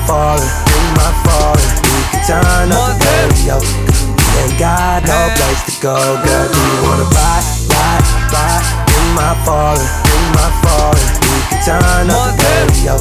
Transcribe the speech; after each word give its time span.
in 0.00 0.06
my 0.06 0.06
falling, 0.06 0.52
in 0.72 0.86
my 0.96 1.10
falling? 1.24 1.70
We 1.84 2.00
can 2.08 2.20
turn 2.24 2.72
up 2.72 2.96
the 2.96 3.04
radio. 3.04 3.56
We 3.60 4.24
ain't 4.40 4.56
got 4.58 5.04
no 5.04 5.18
place 5.36 5.62
to 5.68 5.74
go, 5.82 5.96
girl. 6.24 6.46
Do 6.48 6.60
you 6.60 6.78
wanna 6.88 7.08
ride, 7.12 7.44
ride, 7.68 8.04
ride 8.32 8.64
in 8.88 9.06
my 9.12 9.32
falling, 9.44 9.90
in 10.08 10.24
my 10.32 10.48
falling? 10.64 11.08
We 11.28 11.38
can 11.52 11.60
turn 11.64 12.06
up 12.08 12.32
the 12.36 12.48
radio. 12.48 12.94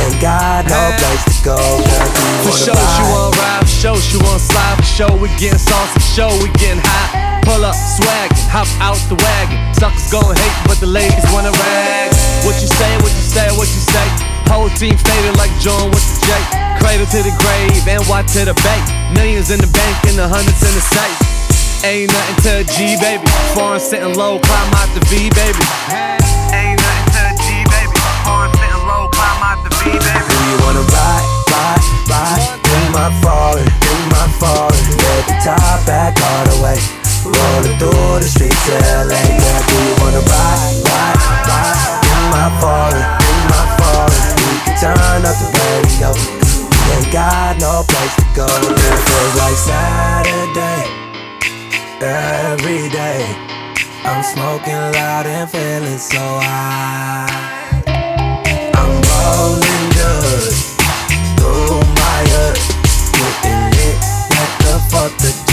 Ain't 0.00 0.20
got 0.20 0.64
no 0.66 0.80
place 0.96 1.24
to 1.28 1.34
go, 1.44 1.56
girl. 1.56 1.84
Do 1.84 2.20
you 2.24 2.48
For 2.48 2.52
wanna 2.52 2.64
sure, 2.64 2.74
she 2.74 3.02
ride? 3.04 3.12
want 3.12 3.36
ride. 3.36 3.60
For 3.60 3.74
sure, 3.84 3.98
she 4.00 4.16
want 4.24 4.40
slide. 4.40 4.76
For 4.80 4.88
sure, 4.96 5.14
we 5.20 5.28
getting 5.36 5.58
saucy. 5.60 5.92
For 5.92 6.08
sure, 6.16 6.34
we 6.42 6.48
getting 6.56 6.80
hot. 6.82 7.44
Pull 7.44 7.62
up, 7.64 7.76
swaggin', 7.76 8.48
hop 8.48 8.68
out 8.80 8.96
the 9.12 9.16
wagon. 9.20 9.60
Suckers 9.76 10.08
gon' 10.10 10.32
hate, 10.34 10.56
but 10.64 10.80
the 10.80 10.86
ladies 10.88 11.24
wanna 11.32 11.52
rag. 11.52 12.08
What 12.48 12.56
you 12.62 12.68
say? 12.68 12.96
What 13.04 13.12
you 13.12 13.24
say? 13.28 13.46
What 13.52 13.68
you 13.68 13.82
say? 13.84 14.33
Whole 14.50 14.70
team 14.78 14.96
faded 14.96 15.36
like 15.36 15.52
John 15.60 15.90
with 15.90 16.04
the 16.04 16.16
J. 16.26 16.30
Cradle 16.80 17.06
to 17.10 17.20
the 17.22 17.34
grave, 17.40 17.84
and 17.88 18.02
NY 18.06 18.22
to 18.36 18.44
the 18.44 18.56
bank. 18.60 18.82
Millions 19.14 19.50
in 19.50 19.58
the 19.58 19.70
bank 19.70 19.94
and 20.08 20.18
the 20.18 20.28
hundreds 20.28 20.62
in 20.62 20.72
the 20.74 20.84
safe. 20.84 21.18
Ain't 21.84 22.12
nothing 22.12 22.38
to 22.44 22.50
a 22.60 22.64
G, 22.64 22.96
baby. 23.00 23.28
Foreign 23.52 23.80
sitting 23.80 24.14
low, 24.16 24.38
climb 24.40 24.72
out 24.72 24.88
the 24.96 25.04
V, 25.12 25.28
baby. 25.36 25.64
Ain't 26.52 26.80
nothing 26.80 27.08
to 27.12 27.20
a 27.28 27.34
G, 27.44 27.64
baby. 27.68 27.96
Foreign 28.24 28.52
sitting 28.56 28.84
low, 28.88 29.08
climb 29.12 29.40
out 29.44 29.60
the 29.64 29.72
V, 29.80 29.92
baby. 29.92 30.24
Do 30.28 30.38
you 30.48 30.56
wanna 30.64 30.84
ride, 30.92 31.28
ride, 31.52 31.84
ride 32.08 32.44
in 32.56 32.84
my 32.92 33.08
falling, 33.20 33.68
in 33.68 34.00
my 34.12 34.26
falling? 34.40 34.84
Let 34.96 35.22
the 35.28 35.36
top 35.44 35.84
back 35.84 36.16
all 36.20 36.44
the 36.52 36.58
way. 36.64 36.80
Through 37.24 38.20
the 38.20 38.28
streets 38.28 38.68
of 38.68 38.80
LA. 39.08 39.16
Do 39.16 39.76
you 39.76 39.94
wanna 40.00 40.20
ride, 40.24 40.76
ride, 40.88 41.20
ride 41.48 42.00
in 42.04 42.22
my 42.32 42.48
falling, 42.60 42.73
no 47.64 47.82
place 47.88 48.14
to 48.16 48.26
go. 48.36 48.46
It 48.46 48.98
feels 49.08 49.34
like 49.42 49.58
Saturday 49.70 50.82
every 52.02 52.90
day. 52.90 53.24
I'm 54.04 54.22
smoking 54.22 54.82
loud 54.98 55.26
and 55.26 55.48
feeling 55.48 55.98
so 55.98 56.24
high. 56.44 57.82
I'm 58.78 58.92
rolling 59.12 59.86
good 60.00 60.52
through 61.38 61.80
my 62.02 62.20
hood, 62.34 62.58
getting 63.16 63.64
lit 63.76 63.96
like 64.36 64.54
the 64.64 64.76
Fourth 64.90 65.24
of 65.28 65.43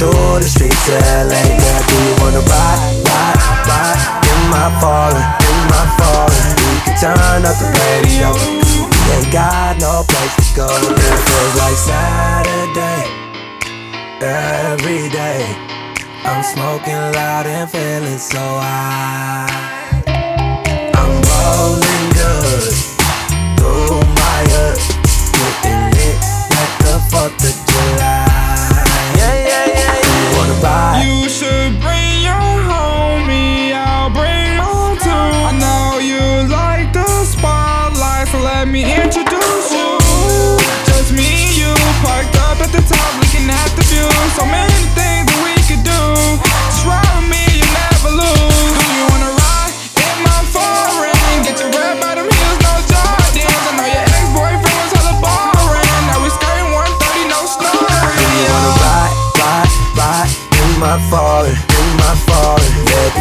through 0.00 0.40
the 0.40 0.48
streets 0.48 0.88
of 0.88 0.96
LA. 1.28 1.44
Girl, 1.60 1.82
do 1.84 1.96
you 2.08 2.14
wanna 2.24 2.40
ride, 2.48 3.04
ride, 3.04 3.40
ride 3.68 4.00
in 4.32 4.40
my 4.48 4.72
falling, 4.80 5.28
in 5.44 5.58
my 5.68 5.84
falling? 6.00 6.48
We 6.56 6.76
can 6.88 6.96
turn 6.96 7.44
up 7.44 7.56
the 7.60 7.68
radio. 7.68 8.32
We 8.32 9.04
ain't 9.12 9.30
got 9.30 9.76
no 9.76 10.02
place 10.08 10.34
to 10.40 10.46
go. 10.56 10.68
It 10.72 11.20
feels 11.28 11.54
like 11.60 11.76
Saturday 11.76 13.02
every 14.24 15.12
day. 15.12 15.44
I'm 16.24 16.42
smoking 16.42 17.00
loud 17.12 17.46
and 17.46 17.68
feeling 17.68 18.18
so 18.18 18.40
high. 18.40 20.02
I'm 20.96 21.12
rolling 21.28 22.08
good 22.16 22.89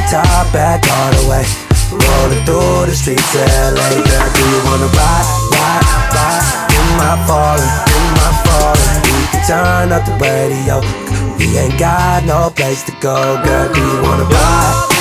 top 0.10 0.52
back 0.52 0.82
all 0.90 1.12
the 1.22 1.30
way. 1.30 1.46
Rolling 1.94 2.44
through 2.46 2.90
the 2.90 2.96
streets 2.98 3.34
of 3.36 3.46
LA. 3.46 3.90
Girl, 4.02 4.30
do 4.34 4.42
you 4.42 4.60
wanna 4.66 4.90
ride, 4.90 5.28
ride, 5.54 5.86
ride 6.14 6.46
in 6.74 6.88
my 6.98 7.14
falling, 7.30 7.76
in 7.94 8.06
my 8.18 8.30
falling? 8.46 8.98
We 9.06 9.22
can 9.30 9.42
turn 9.46 9.92
up 9.94 10.06
the 10.06 10.16
radio. 10.18 10.82
We 11.38 11.58
ain't 11.58 11.78
got 11.78 12.26
no 12.26 12.50
place 12.50 12.84
to 12.84 12.92
go. 13.00 13.42
Girl, 13.44 13.74
do 13.74 13.80
you 13.80 14.02
wanna 14.02 14.26
ride? 14.26 14.99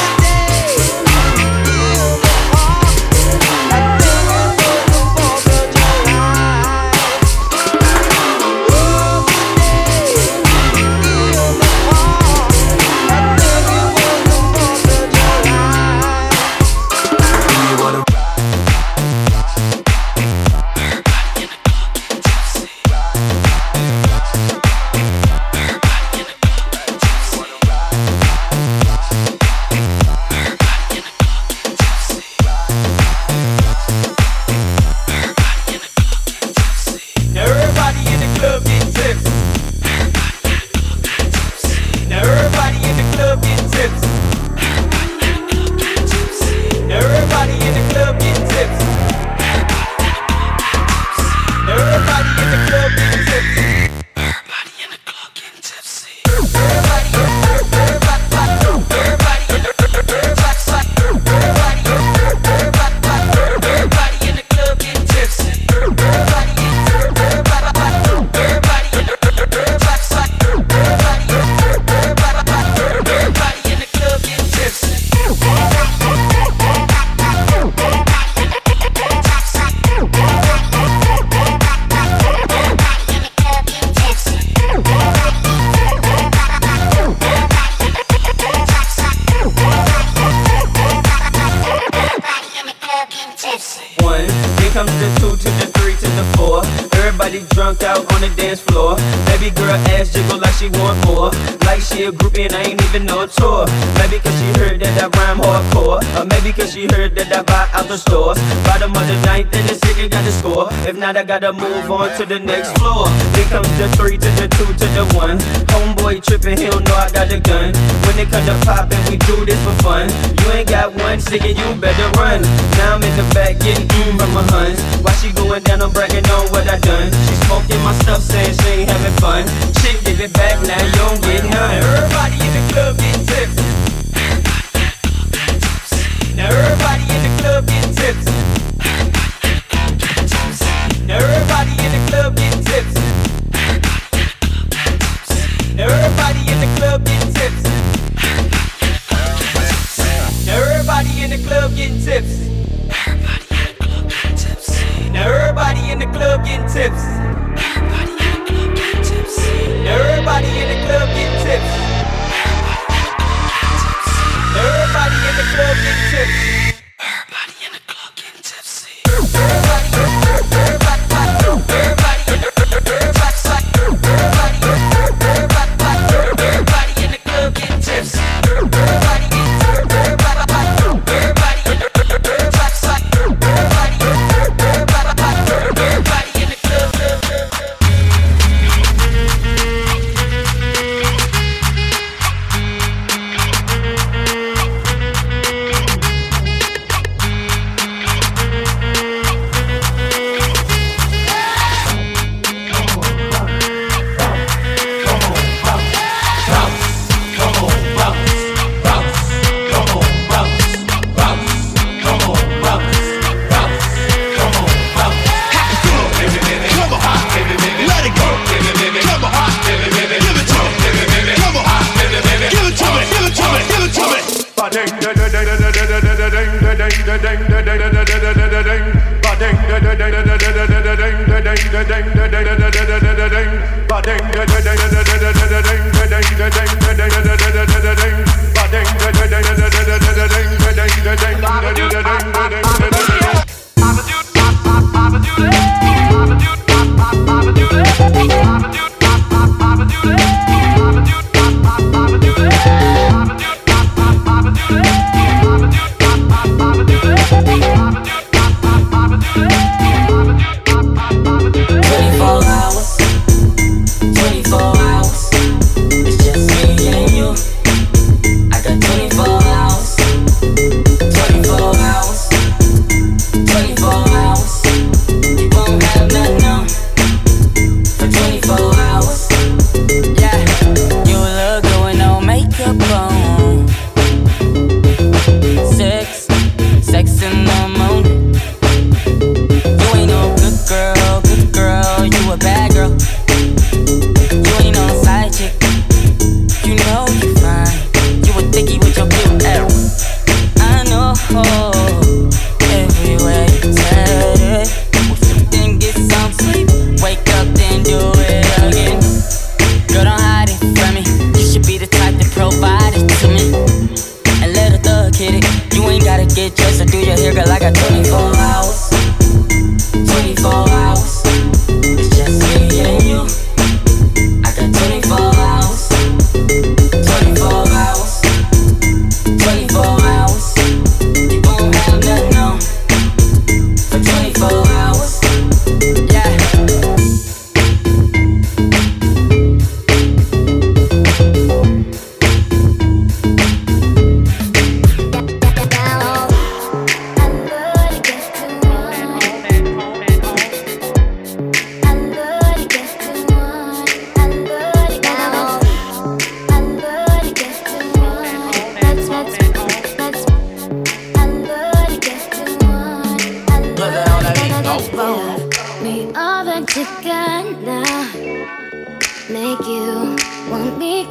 Girl 99.54 99.71
ass 99.97 100.12
jiggle 100.12 100.39
like 100.39 100.53
she 100.54 100.68
want 100.68 100.98
more. 101.06 101.30
Like 101.65 101.80
she 101.80 102.04
a 102.04 102.12
groupie 102.12 102.45
and 102.47 102.54
I 102.54 102.62
ain't 102.62 102.83
even 102.83 103.09
a 103.09 103.27
tour. 103.27 103.66
Maybe 103.97 104.18
cause 104.18 104.36
she 104.39 104.47
heard 104.60 104.80
that 104.80 104.98
I 104.98 105.06
rhyme 105.16 105.39
hardcore. 105.39 105.78
Or 106.18 106.26
maybe 106.26 106.50
cause 106.50 106.74
she 106.74 106.91
heard 106.91 107.15
that 107.15 107.30
I 107.30 107.47
buy 107.47 107.70
out 107.78 107.86
the 107.86 107.94
stores. 107.94 108.42
Bottom 108.66 108.91
of 108.91 109.06
the 109.06 109.15
ninth 109.22 109.54
and 109.54 109.62
the 109.70 109.78
second 109.78 110.10
got 110.10 110.26
the 110.26 110.34
score. 110.34 110.66
If 110.82 110.98
not, 110.98 111.15
I 111.15 111.22
gotta 111.22 111.54
move 111.54 111.86
on 111.94 112.10
to 112.18 112.26
the 112.26 112.42
next 112.42 112.74
floor. 112.74 113.06
Here 113.38 113.47
comes 113.54 113.70
the 113.78 113.86
three 113.94 114.18
to 114.18 114.30
the 114.34 114.50
two 114.50 114.66
to 114.66 114.86
the 114.98 115.06
one. 115.15 115.38
Homeboy 115.70 116.26
tripping, 116.26 116.59
he 116.59 116.66
don't 116.66 116.82
know 116.82 116.98
I 116.98 117.06
got 117.15 117.30
a 117.30 117.38
gun. 117.38 117.70
When 118.03 118.18
it 118.18 118.26
come 118.34 118.42
to 118.50 118.59
poppin', 118.66 118.98
we 119.06 119.15
do 119.30 119.47
this 119.47 119.62
for 119.62 119.78
fun. 119.78 120.10
You 120.42 120.59
ain't 120.59 120.66
got 120.66 120.91
one 120.91 121.22
ticket, 121.22 121.54
you 121.54 121.68
better 121.78 122.10
run. 122.18 122.42
Now 122.82 122.98
I'm 122.98 123.03
in 123.06 123.14
the 123.14 123.26
back 123.30 123.62
getting 123.62 123.86
mm 123.86 124.18
from 124.18 124.34
my 124.34 124.42
huns. 124.50 124.82
Why 125.06 125.14
she 125.22 125.30
going 125.30 125.62
down, 125.62 125.86
I'm 125.86 125.94
bragging 125.94 126.26
on 126.34 126.50
what 126.50 126.66
I 126.66 126.82
done. 126.82 127.14
She 127.14 127.34
smoking 127.47 127.78
my 127.86 127.94
stuff, 128.03 128.26
saying 128.26 128.59
she 128.59 128.82
ain't 128.82 128.91
having 128.91 129.14
fun. 129.22 129.47
Chick, 129.86 130.03
give 130.03 130.18
it 130.18 130.34
back 130.34 130.59
now, 130.66 130.82
you 130.82 130.92
don't 130.98 131.22
get 131.22 131.47
none. 131.47 131.78
Everybody 131.78 132.47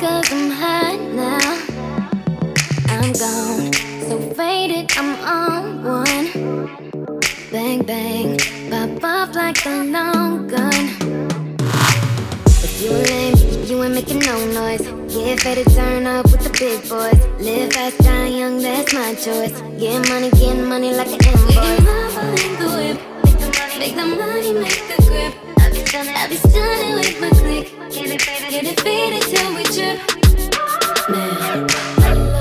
cause 0.07 0.31
I'm 0.31 0.49
hot 0.49 0.99
now. 1.23 1.49
I'm 2.95 3.11
gone, 3.23 3.73
so 4.07 4.15
faded, 4.37 4.91
I'm 4.99 5.11
on 5.35 5.63
one. 5.83 6.27
Bang, 7.51 7.83
bang, 7.83 8.37
pop 8.69 9.03
off 9.03 9.35
like 9.35 9.65
a 9.65 9.83
long 9.95 10.47
gun. 10.47 10.83
If 12.65 12.73
you 12.81 12.91
lame, 13.09 13.35
you 13.67 13.83
ain't 13.83 13.95
making 13.95 14.19
no 14.19 14.35
noise. 14.59 14.85
Get 15.13 15.43
ready 15.45 15.63
turn 15.75 16.05
up 16.05 16.25
with 16.31 16.43
the 16.47 16.53
big 16.61 16.79
boys. 16.89 17.19
Live 17.45 17.73
fast, 17.73 17.97
die 17.99 18.27
young, 18.39 18.61
that's 18.61 18.93
my 18.93 19.13
choice. 19.15 19.55
Get 19.81 20.07
money, 20.07 20.29
get 20.31 20.55
money 20.73 20.91
like 20.93 21.11
an 21.17 21.21
invoice. 21.31 21.47
We 21.47 21.53
can 21.53 21.85
love 21.85 22.17
in 22.45 22.53
the 22.61 22.67
whip. 22.77 22.97
Make 23.79 23.95
the 23.95 24.05
money, 24.05 24.53
make 24.53 24.83
the 24.89 24.97
grip. 25.07 25.46
I 25.95 26.27
be 26.27 26.35
stunning, 26.35 26.95
with 26.95 27.21
my 27.21 27.29
click. 27.29 27.71
Get 27.91 28.65
it 28.65 28.79
faded 28.81 29.21
till 29.21 29.55
we 29.55 29.63
trip. 29.63 29.99
Man, 31.09 32.36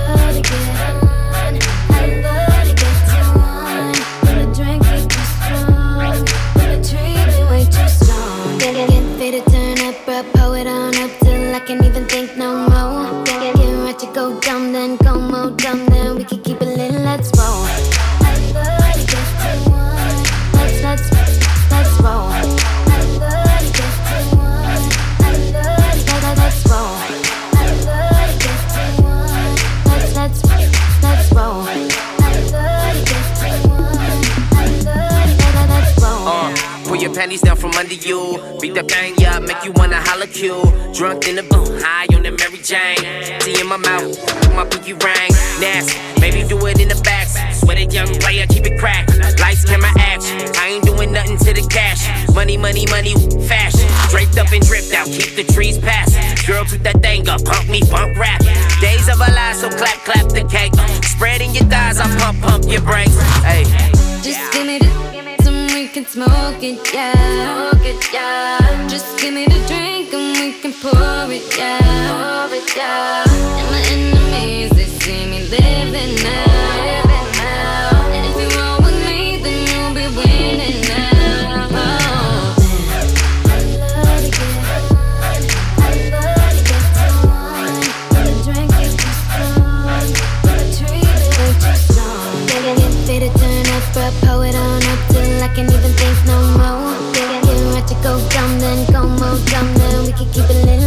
panties 37.26 37.42
down 37.42 37.56
from 37.56 37.73
under 37.73 37.95
you. 37.95 38.38
Beat 38.61 38.75
that 38.75 38.87
thing 38.87 39.18
up, 39.26 39.42
make 39.42 39.64
you 39.64 39.73
wanna 39.75 40.00
holla 40.00 40.28
Q. 40.28 40.62
Drunk 40.95 41.26
in 41.26 41.35
the 41.35 41.42
boom, 41.42 41.66
high 41.83 42.06
on 42.14 42.23
the 42.23 42.30
Mary 42.30 42.61
Jane. 42.62 43.02
Tea 43.40 43.61
in 43.61 43.66
my 43.66 43.76
mouth, 43.76 44.14
my 44.54 44.64
pinky 44.64 44.92
ring. 44.92 45.30
Nasty, 45.59 45.99
maybe 46.21 46.47
do 46.47 46.54
it 46.66 46.78
in 46.78 46.87
the 46.87 47.00
back. 47.02 47.26
Sweat 47.52 47.92
young 47.92 48.06
player, 48.23 48.47
keep 48.47 48.64
it 48.66 48.78
cracked. 48.78 49.11
Lights, 49.40 49.64
camera, 49.64 49.90
action. 49.99 50.38
I 50.54 50.78
ain't 50.78 50.85
doing 50.85 51.11
nothing 51.11 51.38
to 51.38 51.52
the 51.52 51.66
cash. 51.66 52.06
Money, 52.33 52.56
money, 52.56 52.87
money, 52.87 53.14
fashion. 53.49 53.88
Draped 54.11 54.38
up 54.38 54.52
and 54.52 54.64
dripped 54.64 54.95
out, 54.95 55.06
keep 55.06 55.35
the 55.35 55.42
trees 55.52 55.78
passing. 55.78 56.23
Girl, 56.47 56.64
toot 56.64 56.85
that 56.85 57.02
thing 57.02 57.28
up, 57.28 57.45
pump 57.45 57.68
me, 57.68 57.80
pump 57.90 58.16
rap. 58.16 58.38
Days 58.80 59.09
of 59.09 59.18
a 59.18 59.30
lie, 59.35 59.54
so 59.59 59.68
clap, 59.68 59.99
clap 60.06 60.28
the 60.30 60.47
cake. 60.47 60.75
Spreading 61.02 61.50
your 61.50 61.64
thighs, 61.64 61.99
I 61.99 62.06
pump, 62.18 62.40
pump 62.40 62.71
your 62.71 62.83
brakes. 62.83 63.18
Hey. 63.42 63.96
Smoke 66.57 66.63
it, 66.63 66.95
yeah. 66.95 67.71
Smoke 67.71 67.87
it, 67.87 68.13
yeah. 68.13 68.89
Just 68.89 69.19
give 69.21 69.35
me 69.35 69.45
the 69.45 69.63
drink 69.67 70.13
and 70.13 70.39
we 70.39 70.53
can 70.61 70.73
pour 70.73 71.31
it, 71.31 71.57
yeah. 71.57 72.49
Pour 72.49 72.57
it, 72.57 72.77
yeah. 72.77 73.25
And 73.29 73.71
my 73.71 73.81
enemies, 73.93 74.71
they 74.71 74.85
see 74.85 75.27
me 75.27 75.49
living 75.49 76.23
now. 76.23 76.56
Dumb, 99.47 99.75
then 99.75 100.05
we 100.05 100.12
can 100.12 100.33
keep 100.33 100.50
it 100.50 100.65
lit, 100.65 100.86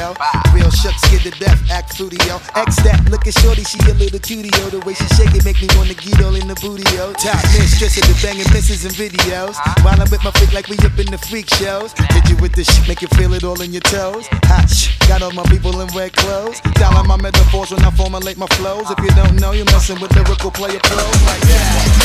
Real 0.00 0.70
shook, 0.70 0.96
scared 1.04 1.28
to 1.28 1.30
death, 1.36 1.60
act 1.70 2.00
yo. 2.00 2.40
X 2.56 2.80
that, 2.88 3.04
look 3.10 3.26
at 3.28 3.36
shorty, 3.36 3.64
she 3.64 3.76
a 3.84 3.92
little 3.92 4.18
cutie, 4.18 4.48
yo. 4.56 4.72
The 4.72 4.80
way 4.80 4.94
she 4.94 5.04
shake 5.12 5.36
it 5.36 5.44
make 5.44 5.60
me 5.60 5.68
wanna 5.76 5.92
get 5.92 6.24
all 6.24 6.34
in 6.34 6.48
the 6.48 6.56
booty, 6.56 6.88
yo. 6.96 7.12
Top 7.20 7.36
mistress 7.52 8.00
of 8.00 8.08
the 8.08 8.16
banging 8.24 8.48
misses 8.56 8.88
and 8.88 8.94
videos. 8.96 9.60
While 9.84 10.00
I'm 10.00 10.08
with 10.08 10.24
my 10.24 10.32
freak 10.40 10.56
like 10.56 10.68
we 10.72 10.80
up 10.88 10.96
in 10.96 11.12
the 11.12 11.20
freak 11.28 11.52
shows. 11.52 11.92
Hit 12.16 12.24
you 12.32 12.36
with 12.40 12.56
the 12.56 12.64
shit, 12.64 12.88
make 12.88 13.02
you 13.02 13.08
feel 13.12 13.34
it 13.34 13.44
all 13.44 13.60
in 13.60 13.72
your 13.76 13.84
toes. 13.84 14.24
Hot 14.48 14.72
got 15.04 15.20
all 15.20 15.36
my 15.36 15.44
people 15.52 15.78
in 15.84 15.88
red 15.92 16.16
clothes. 16.16 16.64
Dialing 16.80 17.06
my 17.06 17.20
metaphors 17.20 17.70
when 17.70 17.84
I 17.84 17.90
formulate 17.92 18.38
my 18.38 18.48
flows. 18.56 18.88
If 18.90 18.98
you 19.04 19.12
don't 19.12 19.36
know, 19.36 19.52
you're 19.52 19.68
messing 19.68 20.00
with 20.00 20.16
lyrical 20.16 20.50
player 20.50 20.80
pros 20.80 21.20
like 21.28 21.44
that. 21.44 21.84
It's 21.84 22.00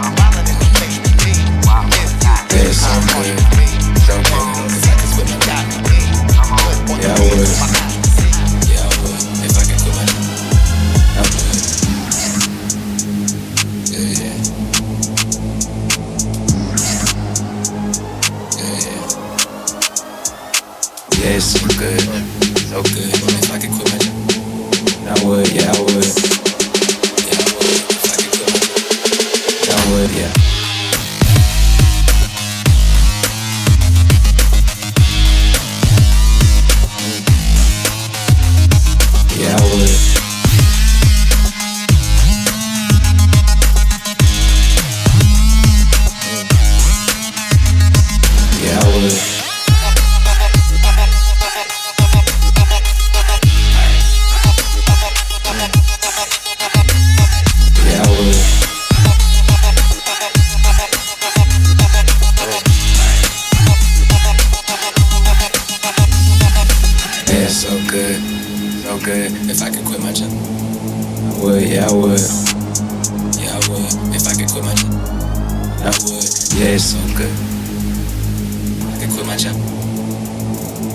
so 0.00 0.65
good. 2.56 2.74
So 2.74 4.14
good. 4.16 4.46
Yeah, 7.02 7.12
I 7.12 7.20
would. 7.20 7.50
Yeah, 8.68 8.80
I 8.80 8.96
would. 9.02 9.20
If 9.44 9.56
I 9.56 9.64
could 9.66 9.78
quit 9.82 9.94
my 9.96 10.04
I 11.16 11.22
would. 11.22 11.56
Yeah, 13.90 14.10
yeah. 14.20 14.36
Yeah, 21.12 21.32
yeah. 21.32 21.38
So 21.38 21.66
good. 21.78 22.04
So 22.60 22.78
good. 22.82 23.12
If 23.12 23.50
I 23.50 23.58
could 23.58 23.72
quit 23.72 23.88
my 23.92 23.98
job. 23.98 24.16
I 25.06 25.10
would, 25.26 25.48
yeah, 25.52 25.72
I 25.72 25.74
would. 25.82 26.25
I 75.86 75.94
would. 76.02 76.26
Yeah, 76.58 76.74
it's 76.74 76.98
so 76.98 77.00
good. 77.14 77.30
I 78.90 78.98
could 78.98 79.06
quit 79.14 79.22
my 79.22 79.38
job. 79.38 79.54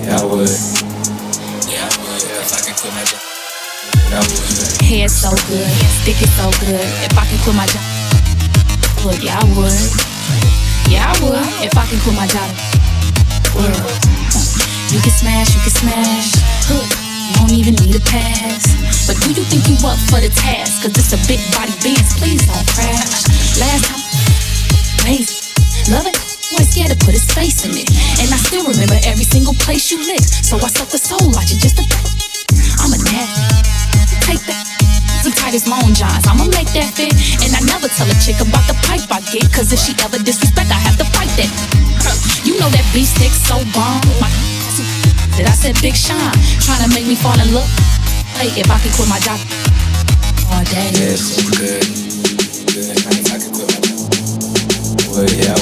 Yeah, 0.04 0.20
I 0.20 0.24
would. 0.28 0.52
Yeah, 1.64 1.88
I 1.88 1.96
would. 1.96 2.20
If 2.28 2.52
I 2.52 2.60
could 2.60 2.76
quit 2.76 2.92
my 2.92 3.00
job, 3.08 3.24
I 4.12 4.20
would. 4.20 4.84
Hair 4.84 5.08
so 5.08 5.32
good, 5.48 5.64
stick 6.04 6.20
it 6.20 6.28
so 6.36 6.52
good. 6.60 6.84
If 7.08 7.16
I 7.16 7.24
can 7.24 7.40
quit 7.40 7.56
my 7.56 7.64
job, 7.72 7.80
would 9.08 9.16
yeah 9.24 9.40
I 9.40 9.48
would. 9.56 9.80
Yeah 10.92 11.08
I 11.08 11.16
would. 11.24 11.40
If 11.64 11.72
I 11.72 11.88
can 11.88 11.96
quit 12.04 12.12
my 12.12 12.28
job, 12.28 12.52
would. 13.56 13.72
You 14.92 15.00
can 15.00 15.14
smash, 15.16 15.56
you 15.56 15.60
can 15.64 15.72
smash. 15.72 16.36
You 16.68 17.32
don't 17.40 17.56
even 17.56 17.80
need 17.80 17.96
a 17.96 18.04
pass. 18.04 18.68
But 19.08 19.16
do 19.24 19.32
you 19.32 19.40
think 19.48 19.64
you 19.72 19.76
up 19.88 19.96
for 20.12 20.20
the 20.20 20.28
task? 20.36 20.84
Cause 20.84 20.92
it's 21.00 21.16
a 21.16 21.20
big 21.24 21.40
body 21.56 21.72
Benz, 21.80 22.12
please 22.20 22.44
don't 22.44 22.68
crash. 22.76 23.24
Last 23.56 23.88
time, 23.88 24.01
crazy. 25.02 25.50
Love 25.90 26.06
it, 26.06 26.14
boy 26.54 26.62
scared 26.62 26.94
to 26.94 26.98
put 27.02 27.12
his 27.12 27.26
face 27.34 27.66
in 27.66 27.74
it. 27.74 27.90
And 28.22 28.30
I 28.30 28.38
still 28.38 28.62
remember 28.62 28.94
every 29.02 29.26
single 29.26 29.54
place 29.58 29.90
you 29.90 29.98
licked. 29.98 30.46
So 30.46 30.56
I 30.62 30.70
suck 30.70 30.88
the 30.94 30.98
soul 30.98 31.34
out 31.34 31.50
you 31.50 31.58
just 31.58 31.78
a 31.78 31.84
to. 31.84 31.98
I'm 32.78 32.94
a 32.94 32.98
nasty. 33.10 33.42
Take 34.22 34.42
that. 34.46 34.62
Some 35.26 35.34
tight 35.34 35.54
as 35.54 35.66
long 35.66 35.90
johns, 35.94 36.26
I'ma 36.26 36.46
make 36.54 36.70
that 36.78 36.94
fit. 36.94 37.14
And 37.42 37.50
I 37.50 37.60
never 37.66 37.90
tell 37.90 38.06
a 38.06 38.16
chick 38.22 38.38
about 38.38 38.62
the 38.70 38.78
pipe 38.86 39.02
I 39.10 39.18
get. 39.34 39.50
Cause 39.50 39.74
if 39.74 39.82
she 39.82 39.92
ever 40.06 40.22
disrespect, 40.22 40.70
I 40.70 40.78
have 40.78 40.96
to 41.02 41.06
fight 41.10 41.30
that. 41.34 41.50
You 42.46 42.58
know 42.58 42.70
that 42.70 42.86
beef 42.94 43.10
stick 43.10 43.34
so 43.34 43.58
bomb. 43.74 44.02
My 44.22 44.30
that 45.38 45.48
I 45.48 45.54
said 45.56 45.74
Big 45.80 45.96
Sean, 45.96 46.18
trying 46.60 46.84
to 46.86 46.90
make 46.94 47.06
me 47.06 47.16
fall 47.16 47.34
in 47.42 47.50
love. 47.54 47.70
Hey, 48.38 48.52
if 48.54 48.70
I 48.70 48.78
could 48.78 48.92
quit 48.94 49.08
my 49.08 49.18
job 49.18 49.40
all 50.50 50.62
day. 50.70 50.90
Yeah, 50.94 51.16
so 51.16 51.42
good. 51.58 51.82
Good. 52.70 52.96
If 53.14 53.21
Yeah, 55.14 55.54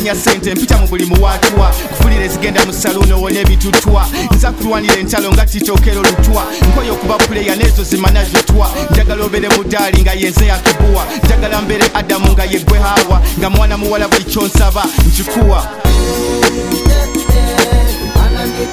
kola 0.00 0.14
noonya 0.14 0.14
sente 0.14 0.54
mpita 0.54 0.78
mu 0.78 0.86
buli 0.86 1.04
muwaatwa 1.04 1.68
kufulira 1.88 2.24
ezigenda 2.24 2.64
mu 2.64 2.72
saluuni 2.72 3.12
owona 3.12 3.40
ebitutwa 3.40 4.06
nza 4.34 4.52
kulwanira 4.52 4.96
entalo 4.96 5.32
nga 5.32 5.46
titookera 5.46 6.00
olutwa 6.00 6.44
nkoye 6.68 6.90
okuba 6.90 7.18
puleya 7.18 7.56
n'ezo 7.56 7.84
zimana 7.84 8.24
zitwa. 8.24 8.70
Njagala 8.90 9.24
obere 9.24 9.48
mudaali 9.48 10.02
nga 10.02 10.12
yenze 10.12 10.46
yakibuwa 10.46 11.06
njagala 11.24 11.62
mbere 11.62 11.84
adamu 11.94 12.32
nga 12.32 12.44
yeggwe 12.44 12.78
hawa 12.78 13.20
nga 13.38 13.50
mwana 13.50 13.78
muwala 13.78 14.08
buli 14.08 14.24
kyonsaba 14.24 14.84
nkikuwa. 15.06 15.68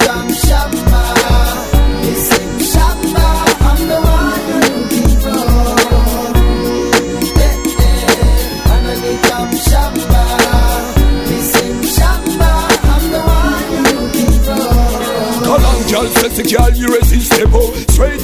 Come 0.08 1.37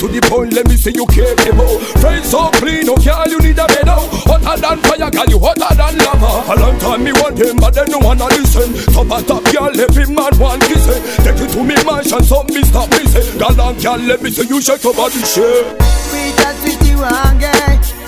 to 0.04 0.12
the 0.12 0.20
point, 0.28 0.52
let 0.52 0.68
me 0.68 0.76
see 0.76 0.92
you 0.92 1.08
capable. 1.08 1.80
Face 2.04 2.28
so 2.28 2.52
clean, 2.60 2.92
oh 2.92 3.00
girl, 3.00 3.24
you 3.24 3.40
need 3.40 3.56
a 3.56 3.64
medal. 3.72 4.04
Hotter 4.28 4.60
than 4.60 4.78
fire, 4.84 5.08
girl, 5.08 5.30
you 5.32 5.40
hotter 5.40 5.72
than 5.80 5.96
lava. 6.04 6.44
A 6.52 6.54
long 6.60 6.76
time 6.80 7.04
me 7.08 7.16
want 7.24 7.40
him, 7.40 7.56
but 7.56 7.72
then 7.74 7.88
no 7.88 8.00
wanna 8.04 8.28
listen. 8.36 8.76
Top 8.92 9.08
a 9.08 9.24
top, 9.24 9.44
girl, 9.48 9.72
every 9.72 10.04
man 10.12 10.36
want 10.36 10.60
kiss 10.68 10.84
it. 10.92 11.00
Take 11.24 11.40
it 11.40 11.50
to 11.56 11.64
me 11.64 11.80
mansion, 11.88 12.20
so 12.24 12.44
me 12.52 12.64
stop. 12.68 12.92
Girl, 13.40 13.56
and 13.56 13.80
girl, 13.80 13.98
let 14.04 14.20
me 14.22 14.28
see 14.30 14.44
you 14.44 14.60
shake 14.60 14.84
your 14.84 14.94
body, 14.94 15.24
shake. 15.24 15.72
Kuita 16.12 16.52
twiti 16.60 16.96
wange 17.00 17.56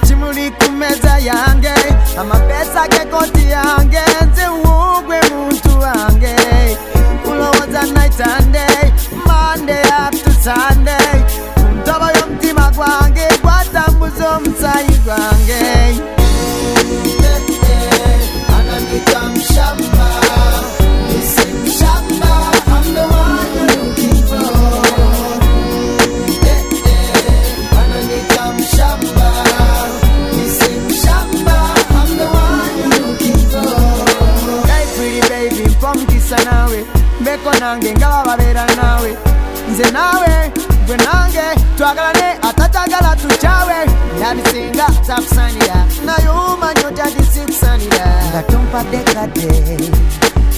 chimuli 0.08 0.52
kumeza 0.52 1.18
yange 1.24 1.74
amapesa 2.20 2.88
ge 2.92 3.06
koti 3.10 3.50
yange 3.50 4.04
nze 4.28 4.48
wugwe 4.48 5.20
muntu 5.32 5.80
wange 5.80 6.36
kulowooza 7.24 7.84
night 7.94 8.20
and 8.22 8.54
day 8.54 8.92
monday 9.26 9.82
up 9.90 10.12
to 10.12 10.32
sunday 10.44 11.26
ntobo 11.86 12.08
y'omutima 12.18 12.66
gwange 12.76 13.26
gwatambuza 13.44 14.26
omusayi 14.38 14.94
gwange 15.06 15.62
anandika 18.58 19.20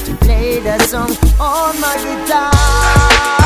to 0.05 0.15
play 0.25 0.59
the 0.59 0.77
song 0.79 1.11
on 1.39 1.79
my 1.79 1.95
guitar 1.97 3.36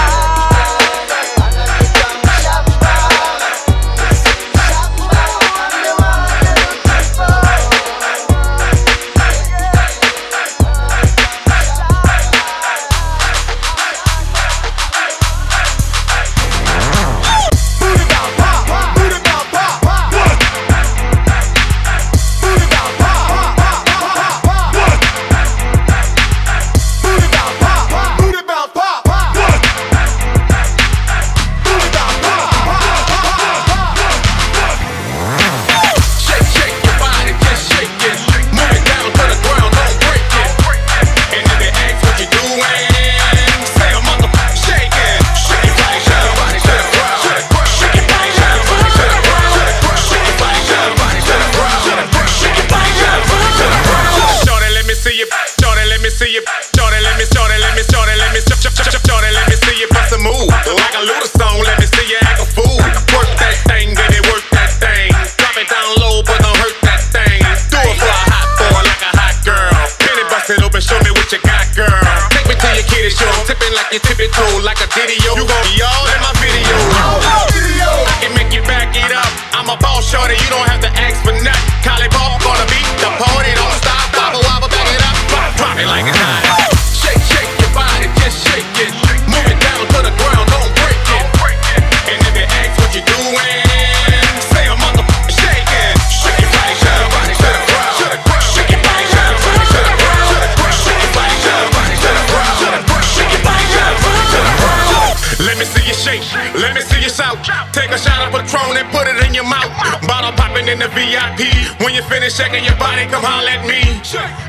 When 111.82 111.94
you 111.96 112.04
finish 112.04 112.36
shaking 112.36 112.64
your 112.64 112.78
body, 112.78 113.06
come 113.08 113.24
holler 113.24 113.50
at 113.50 113.66
me. 113.66 113.82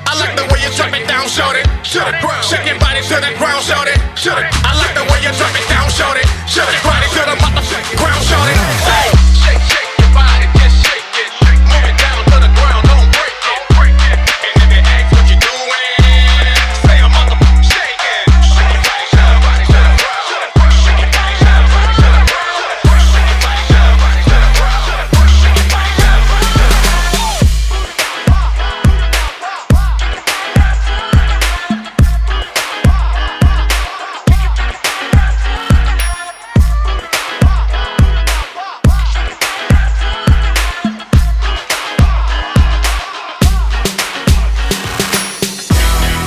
I 0.05 0.13
like 0.21 0.37
the 0.37 0.45
way 0.53 0.61
you 0.61 0.71
drop 0.77 0.93
it 0.93 1.09
down, 1.09 1.29
short 1.29 1.57
it. 1.57 1.67
Shake 1.85 2.67
your 2.67 2.79
body 2.79 3.01
to 3.01 3.17
the 3.17 3.33
ground, 3.39 3.65
short 3.65 3.89
it. 3.89 3.99
I 4.29 4.73
like 4.77 4.95
the 4.95 5.05
way 5.09 5.19
you 5.25 5.33
drop 5.37 5.55
it 5.57 5.67
down, 5.69 5.89
short 5.91 6.17
it. 6.17 6.27
Shut 6.49 6.69
it, 6.69 6.83
body 6.85 7.09
to 7.17 7.23
the 7.25 7.37
motherfucking 7.41 7.97
ground, 7.97 8.23
short 8.25 8.49
it. 8.49 8.59
Hey. 8.85 9.22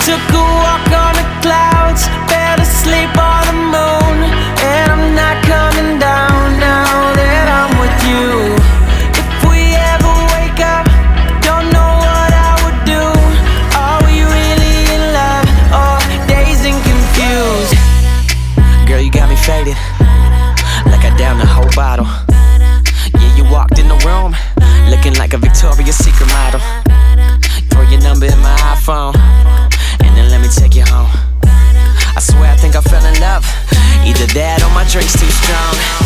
took 0.05 0.29
a 0.29 0.45
walk 0.61 0.91
on 0.93 1.13
the 1.15 1.25
clouds, 1.41 2.05
fell 2.29 2.61
asleep 2.61 3.17
on 3.17 3.44
drinks 34.87 35.13
too 35.13 35.29
strong. 35.29 36.04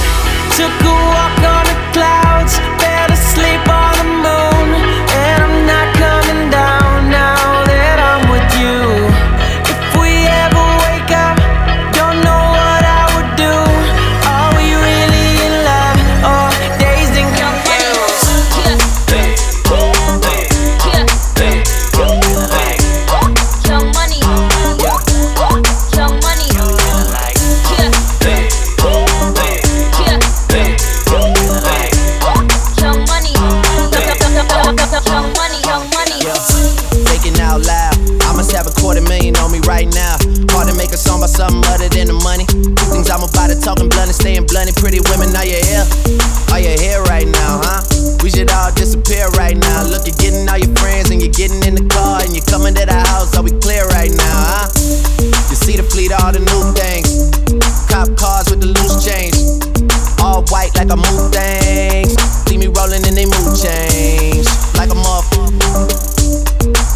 like 60.80 60.92
I 60.92 60.96
move 60.96 61.28
things. 61.36 62.16
Leave 62.48 62.64
me 62.64 62.68
rolling 62.72 63.04
and 63.04 63.12
they 63.12 63.28
mood 63.28 63.52
change. 63.60 64.48
Like 64.80 64.88
a 64.88 64.96
motherfucker. 64.96 65.92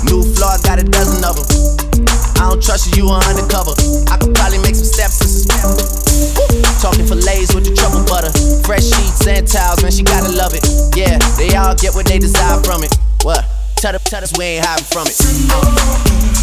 New 0.07 0.23
floor, 0.23 0.55
got 0.63 0.79
a 0.79 0.87
dozen 0.87 1.19
of 1.27 1.35
them. 1.35 1.47
I 2.39 2.47
don't 2.47 2.63
trust 2.63 2.95
you, 2.95 3.03
you 3.03 3.11
are 3.11 3.19
undercover. 3.27 3.75
I 4.07 4.15
could 4.15 4.33
probably 4.35 4.63
make 4.63 4.75
some 4.79 4.87
steps. 4.87 5.19
Talking 6.79 7.05
fillets 7.05 7.51
with 7.53 7.67
the 7.67 7.75
trouble 7.75 8.07
butter. 8.07 8.31
Fresh 8.63 8.87
sheets 8.87 9.27
and 9.27 9.45
towels, 9.45 9.83
man, 9.83 9.91
she 9.91 10.03
gotta 10.03 10.31
love 10.31 10.55
it. 10.55 10.63
Yeah, 10.95 11.19
they 11.35 11.55
all 11.55 11.75
get 11.75 11.93
what 11.93 12.05
they 12.05 12.19
desire 12.19 12.63
from 12.63 12.83
it. 12.83 12.95
What? 13.23 13.43
Tell 13.75 13.91
the, 13.91 13.99
tell 13.99 14.23
us 14.23 14.31
we 14.37 14.45
ain't 14.45 14.65
hiding 14.65 14.85
from 14.85 15.07
it. 15.07 16.42